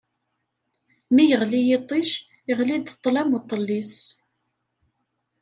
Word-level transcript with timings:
Mi 1.13 1.23
yeɣli 1.29 1.61
yiṭij, 1.67 2.09
iɣli-d 2.51 2.87
ṭṭlam 2.95 3.29
uṭellis. 3.39 3.95